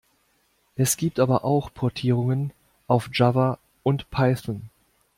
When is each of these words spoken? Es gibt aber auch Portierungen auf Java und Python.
Es 0.77 0.97
gibt 0.97 1.19
aber 1.19 1.45
auch 1.45 1.71
Portierungen 1.71 2.53
auf 2.87 3.11
Java 3.13 3.59
und 3.83 4.09
Python. 4.09 4.63